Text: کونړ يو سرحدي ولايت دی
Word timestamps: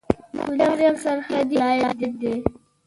کونړ 0.41 0.77
يو 0.87 0.95
سرحدي 1.03 1.55
ولايت 1.63 2.01
دی 2.21 2.33